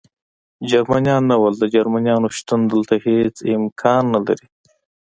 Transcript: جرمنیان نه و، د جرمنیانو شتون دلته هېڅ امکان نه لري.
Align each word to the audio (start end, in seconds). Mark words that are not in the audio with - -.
جرمنیان 0.69 1.23
نه 1.29 1.35
و، 1.41 1.43
د 1.61 1.63
جرمنیانو 1.73 2.27
شتون 2.37 2.61
دلته 2.71 2.95
هېڅ 3.05 3.35
امکان 3.57 4.03
نه 4.13 4.19
لري. 4.27 4.47